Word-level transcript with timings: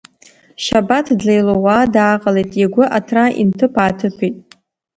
Шьабаҭ 0.63 1.07
длеилууа 1.19 1.79
дааҟалеит, 1.93 2.51
игәы 2.63 2.85
аҭра 2.97 3.25
инҭыԥа-ааҭыԥеит. 3.41 4.35